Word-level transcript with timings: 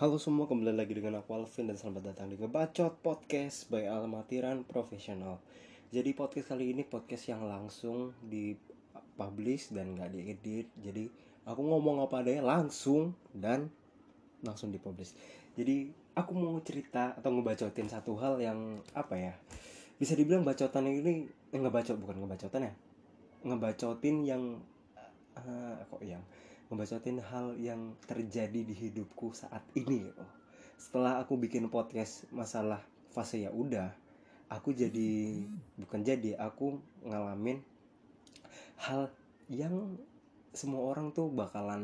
Halo 0.00 0.16
semua, 0.16 0.48
kembali 0.48 0.80
lagi 0.80 0.96
dengan 0.96 1.20
aku 1.20 1.36
Alvin 1.36 1.68
dan 1.68 1.76
selamat 1.76 2.16
datang 2.16 2.32
di 2.32 2.40
Ngebacot 2.40 3.04
Podcast 3.04 3.68
by 3.68 3.84
Almatiran 3.84 4.64
Profesional. 4.64 5.44
Jadi 5.92 6.16
podcast 6.16 6.48
kali 6.48 6.72
ini 6.72 6.88
podcast 6.88 7.28
yang 7.28 7.44
langsung 7.44 8.16
di 8.24 8.56
publish 8.96 9.68
dan 9.76 9.92
gak 10.00 10.16
diedit. 10.16 10.72
Jadi 10.80 11.04
aku 11.44 11.60
ngomong 11.60 12.00
apa 12.00 12.24
adanya 12.24 12.40
langsung 12.48 13.12
dan 13.36 13.68
langsung 14.40 14.72
dipublish. 14.72 15.12
Jadi 15.52 15.92
aku 16.16 16.32
mau 16.32 16.56
cerita 16.64 17.12
atau 17.20 17.36
ngebacotin 17.36 17.92
satu 17.92 18.16
hal 18.16 18.40
yang 18.40 18.80
apa 18.96 19.20
ya? 19.20 19.36
Bisa 20.00 20.16
dibilang 20.16 20.48
bacotan 20.48 20.88
ini 20.88 21.28
eh, 21.28 21.60
ngebacot 21.60 22.00
bukan 22.00 22.24
ngebacotan 22.24 22.72
ya. 22.72 22.74
Ngebacotin 23.44 24.16
yang 24.24 24.64
uh, 25.36 25.76
kok 25.92 26.00
yang 26.00 26.24
ngebacotin 26.70 27.18
hal 27.18 27.58
yang 27.58 27.98
terjadi 28.06 28.62
di 28.62 28.74
hidupku 28.74 29.34
saat 29.34 29.66
ini 29.74 30.06
gitu. 30.06 30.24
Setelah 30.78 31.18
aku 31.18 31.34
bikin 31.36 31.66
podcast 31.66 32.30
masalah 32.30 32.80
fase 33.10 33.42
ya 33.42 33.50
udah, 33.50 33.90
aku 34.46 34.70
jadi 34.70 35.44
bukan 35.76 36.00
jadi 36.06 36.38
aku 36.38 36.78
ngalamin 37.02 37.60
hal 38.80 39.10
yang 39.50 39.98
semua 40.54 40.82
orang 40.82 41.10
tuh 41.14 41.30
bakalan 41.30 41.82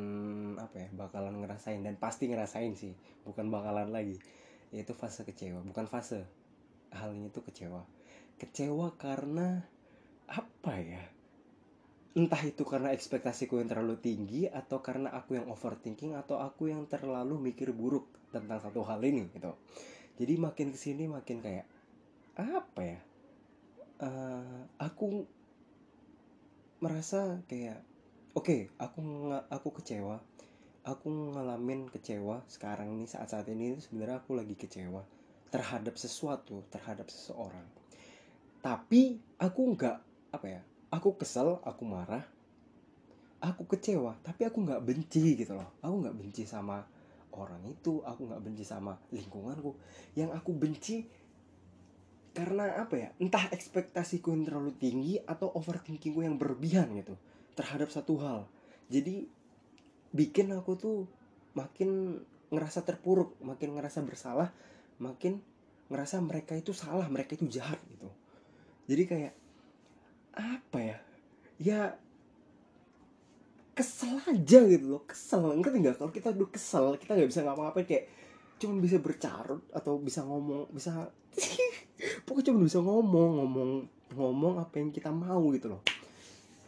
apa 0.59 0.87
ya 0.87 0.89
bakalan 0.95 1.39
ngerasain 1.39 1.83
dan 1.87 1.95
pasti 1.99 2.27
ngerasain 2.27 2.79
sih 2.79 2.95
bukan 3.27 3.51
bakalan 3.51 3.91
lagi. 3.91 4.23
Yaitu 4.71 4.95
fase 4.95 5.27
kecewa 5.27 5.67
bukan 5.67 5.91
fase. 5.91 6.23
Halnya 6.95 7.27
itu 7.27 7.43
kecewa. 7.43 7.83
Kecewa 8.39 8.95
karena 8.95 9.67
apa 10.31 10.75
ya 10.79 11.03
entah 12.17 12.41
itu 12.49 12.65
karena 12.65 12.97
ekspektasiku 12.97 13.61
yang 13.61 13.69
terlalu 13.69 14.01
tinggi 14.01 14.49
atau 14.49 14.81
karena 14.81 15.13
aku 15.13 15.37
yang 15.37 15.53
overthinking 15.53 16.17
atau 16.17 16.41
aku 16.41 16.73
yang 16.73 16.89
terlalu 16.89 17.37
mikir 17.37 17.77
buruk 17.77 18.09
tentang 18.33 18.57
satu 18.57 18.81
hal 18.89 19.05
ini 19.05 19.29
gitu. 19.37 19.53
Jadi 20.17 20.35
makin 20.41 20.73
ke 20.73 20.79
sini 20.81 21.05
makin 21.13 21.45
kayak 21.45 21.69
apa 22.41 22.81
ya? 22.81 23.01
Uh, 24.01 24.65
aku 24.81 25.29
merasa 26.81 27.41
kayak 27.53 27.85
oke 28.33 28.49
okay, 28.49 28.61
aku 28.81 29.05
aku 29.53 29.69
kecewa. 29.77 30.17
Aku 30.89 31.37
ngalamin 31.37 31.93
kecewa 31.93 32.41
sekarang 32.49 32.97
ini 32.97 33.05
saat 33.05 33.29
saat 33.29 33.45
ini 33.53 33.77
sebenarnya 33.77 34.25
aku 34.25 34.33
lagi 34.33 34.57
kecewa 34.57 35.05
terhadap 35.53 36.01
sesuatu 36.01 36.65
terhadap 36.73 37.13
seseorang. 37.13 37.69
Tapi 38.65 39.21
aku 39.37 39.61
nggak 39.77 39.99
apa 40.33 40.47
ya 40.49 40.63
aku 40.97 41.21
kesel 41.21 41.61
aku 41.61 41.85
marah 41.85 42.25
aku 43.45 43.69
kecewa 43.69 44.17
tapi 44.25 44.49
aku 44.49 44.65
nggak 44.65 44.83
benci 44.83 45.37
gitu 45.37 45.53
loh. 45.55 45.77
Aku 45.85 46.01
nggak 46.01 46.17
benci 46.17 46.49
sama 46.49 46.81
orang 47.37 47.61
itu 47.69 48.01
aku 48.01 48.25
nggak 48.27 48.43
benci 48.43 48.65
sama 48.65 48.97
lingkunganku. 49.13 49.77
Yang 50.17 50.31
aku 50.35 50.51
benci 50.57 50.97
karena 52.33 52.81
apa 52.81 52.95
ya? 52.97 53.09
Entah 53.21 53.49
ekspektasiku 53.53 54.33
yang 54.33 54.45
terlalu 54.45 54.73
tinggi 54.77 55.15
atau 55.25 55.53
overthinkingku 55.53 56.21
yang 56.25 56.37
berlebihan 56.37 56.93
gitu 56.97 57.17
terhadap 57.57 57.89
satu 57.93 58.21
hal. 58.21 58.41
Jadi 58.89 59.29
bikin 60.13 60.53
aku 60.53 60.77
tuh 60.77 60.99
makin 61.57 62.21
ngerasa 62.47 62.87
terpuruk 62.87 63.35
makin 63.43 63.75
ngerasa 63.75 64.07
bersalah 64.07 64.55
makin 65.03 65.43
ngerasa 65.91 66.23
mereka 66.23 66.55
itu 66.55 66.71
salah 66.71 67.09
mereka 67.11 67.35
itu 67.35 67.49
jahat 67.51 67.81
gitu. 67.91 68.09
Jadi 68.87 69.03
kayak 69.09 69.33
apa 70.37 70.79
ya? 70.79 70.99
Ya 71.57 71.81
kesel 73.77 74.17
aja 74.25 74.59
gitu 74.65 74.87
loh 74.97 75.03
kesel. 75.09 75.43
Ngerti 75.61 75.77
nggak? 75.83 75.97
Kalau 76.01 76.13
kita 76.13 76.33
udah 76.33 76.49
kesel 76.49 76.85
kita 77.01 77.17
nggak 77.17 77.31
bisa 77.33 77.41
ngapa-ngapain 77.45 77.87
kayak 77.89 78.05
cuma 78.57 78.81
bisa 78.81 78.97
bercarut 78.97 79.61
atau 79.69 80.01
bisa 80.01 80.25
ngomong 80.25 80.73
bisa 80.73 81.13
pokoknya 82.25 82.49
cuma 82.49 82.65
bisa 82.65 82.81
ngomong 82.81 83.31
ngomong 83.45 83.71
ngomong 84.17 84.55
apa 84.65 84.81
yang 84.81 84.89
kita 84.95 85.13
mau 85.13 85.45
gitu 85.53 85.77
loh. 85.77 85.83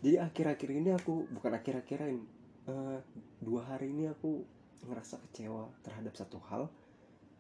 Jadi 0.05 0.21
akhir-akhir 0.21 0.69
ini 0.69 0.91
aku 0.95 1.27
bukan 1.33 1.53
akhir-akhir 1.59 1.99
ini 2.13 2.23
uh, 2.69 3.01
dua 3.41 3.67
hari 3.67 3.91
ini 3.91 4.07
aku 4.13 4.45
ngerasa 4.87 5.19
kecewa 5.29 5.67
terhadap 5.83 6.15
satu 6.15 6.39
hal. 6.53 6.69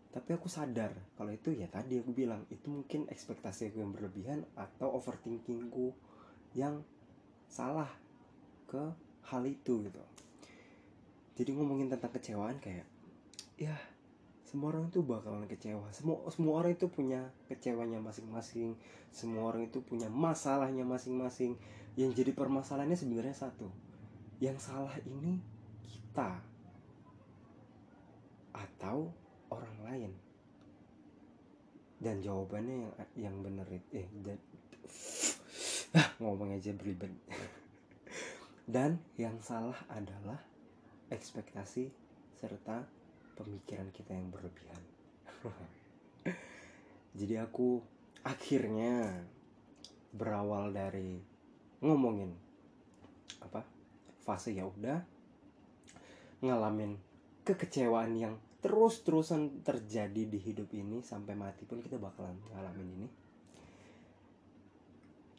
Tapi 0.08 0.32
aku 0.34 0.48
sadar 0.48 0.96
kalau 1.20 1.30
itu 1.30 1.52
ya 1.52 1.68
tadi 1.68 2.00
aku 2.00 2.10
bilang 2.16 2.48
itu 2.48 2.72
mungkin 2.72 3.04
ekspektasi 3.12 3.70
aku 3.70 3.84
yang 3.84 3.92
berlebihan 3.92 4.42
atau 4.56 4.96
overthinkingku 4.96 5.92
yang 6.54 6.80
salah 7.48 7.88
ke 8.68 8.80
hal 9.28 9.42
itu 9.44 9.84
gitu. 9.84 10.02
Jadi 11.38 11.50
ngomongin 11.54 11.88
tentang 11.92 12.12
kecewaan 12.12 12.58
kayak 12.58 12.84
ya 13.58 13.74
semua 14.48 14.72
orang 14.72 14.88
itu 14.88 15.04
bakalan 15.04 15.44
kecewa. 15.44 15.92
Semua 15.92 16.24
semua 16.32 16.64
orang 16.64 16.72
itu 16.72 16.88
punya 16.88 17.28
kecewanya 17.52 18.00
masing-masing. 18.00 18.80
Semua 19.12 19.52
orang 19.52 19.68
itu 19.68 19.84
punya 19.84 20.08
masalahnya 20.08 20.88
masing-masing. 20.88 21.60
Yang 22.00 22.24
jadi 22.24 22.32
permasalahannya 22.32 22.96
sebenarnya 22.96 23.36
satu 23.36 23.68
yang 24.40 24.56
salah 24.56 24.94
ini 25.04 25.36
kita 25.84 26.40
atau 28.56 29.12
orang 29.52 29.76
lain? 29.84 30.12
Dan 32.00 32.24
jawabannya 32.24 32.88
yang 32.88 32.92
yang 33.28 33.36
benar 33.44 33.68
eh 33.68 34.08
dan 34.24 34.40
ah, 34.40 35.27
ngomong 36.22 36.56
aja 36.56 36.72
berlibat. 36.76 37.12
Dan 38.68 39.00
yang 39.16 39.40
salah 39.40 39.76
adalah 39.88 40.36
ekspektasi 41.08 41.88
serta 42.36 42.84
pemikiran 43.38 43.88
kita 43.94 44.12
yang 44.12 44.28
berlebihan. 44.28 44.82
Jadi 47.18 47.34
aku 47.40 47.80
akhirnya 48.26 49.24
berawal 50.12 50.74
dari 50.74 51.16
ngomongin 51.80 52.34
apa 53.38 53.62
fase 54.24 54.52
ya 54.52 54.66
udah 54.66 54.98
ngalamin 56.42 56.98
kekecewaan 57.46 58.12
yang 58.18 58.34
terus-terusan 58.58 59.62
terjadi 59.62 60.26
di 60.26 60.38
hidup 60.42 60.68
ini 60.74 61.00
sampai 61.00 61.38
mati 61.38 61.62
pun 61.62 61.78
kita 61.78 61.96
bakalan 61.96 62.34
ngalamin 62.50 62.88
ini 62.98 63.08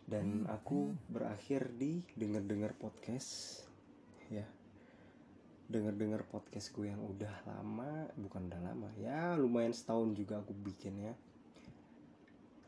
dan 0.10 0.44
hmm. 0.44 0.50
aku 0.50 0.98
berakhir 1.06 1.70
di 1.78 2.02
denger-denger 2.18 2.74
podcast 2.82 3.62
ya. 4.34 4.46
Denger-denger 5.70 6.26
podcast 6.26 6.74
gue 6.74 6.90
yang 6.90 6.98
udah 7.06 7.46
lama 7.46 8.10
bukan 8.18 8.50
udah 8.50 8.58
lama 8.58 8.90
ya 8.98 9.38
lumayan 9.38 9.70
setahun 9.70 10.18
juga 10.18 10.42
aku 10.42 10.58
bikin 10.66 10.98
ya. 10.98 11.14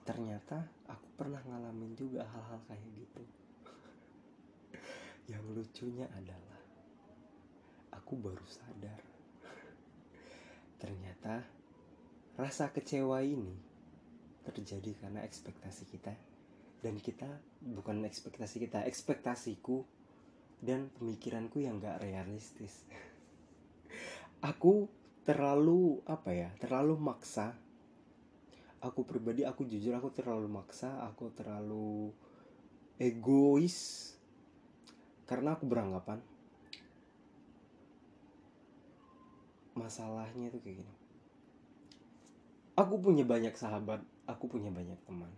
Ternyata 0.06 0.70
aku 0.86 1.08
pernah 1.18 1.42
ngalamin 1.42 1.98
juga 1.98 2.30
hal-hal 2.30 2.62
kayak 2.70 2.86
gitu. 2.94 3.24
Yang 5.34 5.46
lucunya 5.50 6.06
adalah 6.14 6.62
aku 7.98 8.22
baru 8.22 8.46
sadar. 8.46 9.02
Ternyata 10.82 11.42
rasa 12.38 12.70
kecewa 12.70 13.26
ini 13.26 13.58
terjadi 14.46 14.94
karena 14.98 15.26
ekspektasi 15.26 15.90
kita 15.90 16.14
dan 16.82 16.98
kita 16.98 17.30
bukan 17.62 18.02
ekspektasi 18.10 18.58
kita 18.58 18.82
ekspektasiku 18.90 19.86
dan 20.62 20.90
pemikiranku 20.98 21.62
yang 21.62 21.78
gak 21.78 22.02
realistis. 22.02 22.86
Aku 24.50 24.90
terlalu 25.22 26.02
apa 26.10 26.34
ya 26.34 26.50
terlalu 26.58 26.98
maksa. 26.98 27.54
Aku 28.82 29.06
pribadi 29.06 29.46
aku 29.46 29.70
jujur 29.70 29.94
aku 29.94 30.10
terlalu 30.10 30.50
maksa 30.50 31.06
aku 31.06 31.30
terlalu 31.38 32.10
egois. 32.98 34.10
Karena 35.30 35.54
aku 35.54 35.70
beranggapan 35.70 36.18
masalahnya 39.78 40.50
itu 40.50 40.58
kayak 40.66 40.82
gini. 40.82 40.94
Aku 42.74 42.98
punya 42.98 43.22
banyak 43.22 43.54
sahabat 43.54 44.02
aku 44.26 44.58
punya 44.58 44.74
banyak 44.74 44.98
teman 45.06 45.30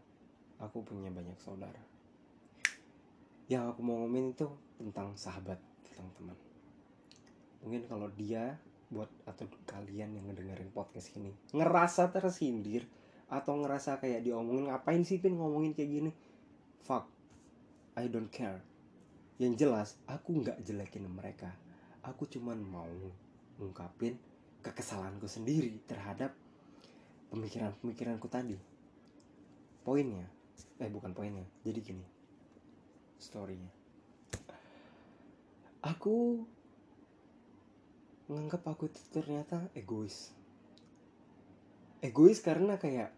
aku 0.59 0.85
punya 0.85 1.09
banyak 1.09 1.38
saudara. 1.41 1.81
Yang 3.47 3.73
aku 3.75 3.79
mau 3.81 4.01
ngomongin 4.03 4.33
itu 4.33 4.47
tentang 4.77 5.13
sahabat 5.17 5.57
tentang 5.85 6.09
teman. 6.17 6.38
Mungkin 7.63 7.88
kalau 7.88 8.11
dia 8.13 8.59
buat 8.94 9.09
atau 9.25 9.50
kalian 9.65 10.13
yang 10.13 10.25
ngedengerin 10.29 10.69
podcast 10.69 11.17
ini 11.17 11.33
ngerasa 11.50 12.13
tersindir 12.13 12.85
atau 13.25 13.57
ngerasa 13.57 13.97
kayak 13.97 14.21
diomongin 14.21 14.69
ngapain 14.69 15.01
sih 15.01 15.17
pin 15.17 15.33
ngomongin 15.33 15.73
kayak 15.73 15.89
gini? 15.89 16.11
Fuck 16.85 17.09
I 17.97 18.09
don't 18.09 18.29
care. 18.29 18.61
Yang 19.38 19.65
jelas 19.65 19.89
aku 20.05 20.41
nggak 20.41 20.61
jelekin 20.65 21.09
mereka. 21.09 21.53
Aku 22.05 22.25
cuman 22.29 22.57
mau 22.61 22.89
ngungkapin 23.57 24.17
kekesalanku 24.65 25.29
sendiri 25.29 25.77
terhadap 25.85 26.33
pemikiran-pemikiranku 27.29 28.27
tadi. 28.29 28.57
Poinnya 29.83 30.25
eh 30.81 30.89
bukan 30.89 31.15
poinnya. 31.15 31.45
Jadi 31.63 31.79
gini 31.79 32.05
storynya. 33.23 33.71
Aku 35.83 36.44
nganggap 38.27 38.63
aku 38.67 38.91
itu 38.91 39.00
ternyata 39.11 39.71
egois. 39.75 40.35
Egois 42.03 42.44
karena 42.44 42.75
kayak 42.75 43.15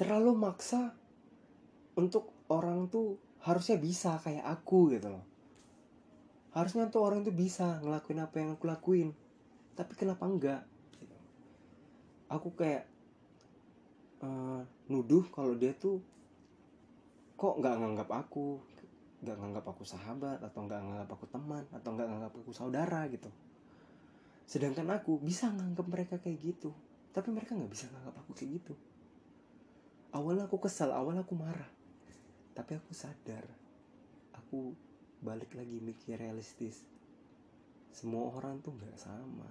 terlalu 0.00 0.32
maksa 0.32 0.96
untuk 1.96 2.32
orang 2.48 2.88
tuh 2.88 3.20
harusnya 3.44 3.76
bisa 3.76 4.16
kayak 4.24 4.44
aku 4.44 4.96
gitu 4.96 5.12
loh. 5.12 5.24
Harusnya 6.56 6.88
tuh 6.88 7.04
orang 7.04 7.20
tuh 7.22 7.36
bisa 7.36 7.80
ngelakuin 7.84 8.24
apa 8.24 8.36
yang 8.40 8.50
aku 8.56 8.64
lakuin. 8.64 9.08
Tapi 9.76 9.92
kenapa 9.96 10.24
enggak? 10.24 10.62
Aku 12.32 12.52
kayak 12.56 12.88
uh, 14.24 14.64
nuduh 14.88 15.24
kalau 15.32 15.56
dia 15.56 15.76
tuh 15.76 16.00
kok 17.40 17.56
nggak 17.56 17.76
nganggap 17.80 18.10
aku 18.12 18.60
nggak 19.24 19.36
nganggap 19.40 19.64
aku 19.64 19.80
sahabat 19.88 20.44
atau 20.44 20.60
nggak 20.68 20.76
nganggap 20.76 21.08
aku 21.08 21.24
teman 21.32 21.64
atau 21.72 21.88
nggak 21.96 22.08
nganggap 22.12 22.32
aku 22.36 22.52
saudara 22.52 23.08
gitu. 23.08 23.32
Sedangkan 24.44 24.84
aku 24.92 25.16
bisa 25.24 25.48
nganggap 25.48 25.88
mereka 25.88 26.20
kayak 26.20 26.36
gitu 26.36 26.76
tapi 27.16 27.32
mereka 27.32 27.56
nggak 27.56 27.72
bisa 27.72 27.88
nganggap 27.88 28.20
aku 28.20 28.36
kayak 28.36 28.60
gitu. 28.60 28.76
Awalnya 30.12 30.52
aku 30.52 30.60
kesal 30.60 30.92
awalnya 30.92 31.24
aku 31.24 31.32
marah 31.32 31.72
tapi 32.52 32.76
aku 32.76 32.92
sadar 32.92 33.48
aku 34.36 34.76
balik 35.24 35.56
lagi 35.56 35.80
mikir 35.80 36.20
realistis. 36.20 36.84
Semua 37.88 38.36
orang 38.36 38.60
tuh 38.60 38.76
nggak 38.76 39.00
sama. 39.00 39.48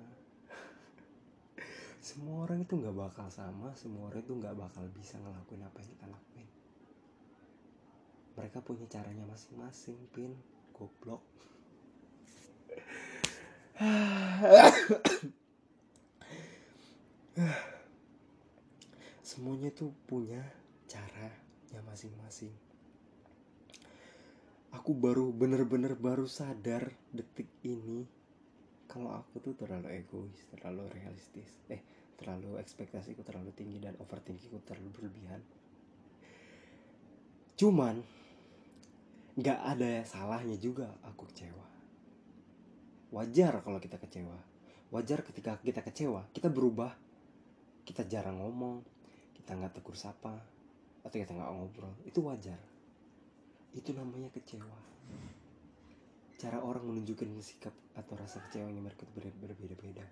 Semua 2.06 2.46
orang 2.46 2.62
itu 2.62 2.78
nggak 2.78 2.94
bakal 2.94 3.26
sama 3.34 3.74
semua 3.74 4.14
orang 4.14 4.22
itu 4.22 4.38
nggak 4.38 4.54
bakal 4.54 4.86
bisa 4.94 5.18
ngelakuin 5.18 5.66
apa 5.66 5.78
yang 5.82 5.90
kita 5.98 6.06
lakuin 6.06 6.59
mereka 8.40 8.64
punya 8.64 8.88
caranya 8.88 9.28
masing-masing 9.28 10.00
pin. 10.16 10.32
Goblok. 10.72 11.20
Semuanya 19.20 19.76
tuh 19.76 19.92
punya 20.08 20.40
caranya 20.88 21.84
masing-masing. 21.84 22.56
Aku 24.72 24.96
baru 24.96 25.36
bener-bener 25.36 26.00
baru 26.00 26.24
sadar 26.24 26.96
detik 27.12 27.52
ini 27.68 28.08
kalau 28.88 29.12
aku 29.20 29.44
tuh 29.44 29.54
terlalu 29.60 30.00
egois 30.00 30.48
terlalu 30.56 30.88
realistis. 30.96 31.60
Eh 31.68 31.84
terlalu 32.16 32.56
ekspektasiku 32.60 33.20
terlalu 33.24 33.52
tinggi 33.52 33.84
dan 33.84 34.00
overthinkingku 34.00 34.64
terlalu 34.64 34.92
berlebihan. 34.96 35.44
Cuman 37.60 38.00
nggak 39.40 39.60
ada 39.64 40.04
salahnya 40.04 40.60
juga 40.60 40.92
aku 41.08 41.24
kecewa. 41.32 41.66
Wajar 43.16 43.64
kalau 43.64 43.80
kita 43.80 43.96
kecewa. 43.96 44.36
Wajar 44.92 45.24
ketika 45.24 45.56
kita 45.64 45.80
kecewa 45.80 46.28
kita 46.36 46.52
berubah. 46.52 46.92
Kita 47.88 48.06
jarang 48.06 48.38
ngomong 48.38 48.86
kita 49.34 49.56
nggak 49.58 49.82
tegur 49.82 49.98
sapa 49.98 50.38
atau 51.02 51.18
kita 51.18 51.32
nggak 51.32 51.50
ngobrol. 51.56 51.96
Itu 52.04 52.22
wajar. 52.28 52.60
Itu 53.72 53.96
namanya 53.96 54.28
kecewa. 54.36 54.78
Cara 56.36 56.60
orang 56.60 56.84
menunjukkan 56.86 57.40
sikap 57.40 57.74
atau 57.96 58.14
rasa 58.20 58.44
kecewanya 58.44 58.84
mereka 58.84 59.08
berbeda-beda 59.16 60.06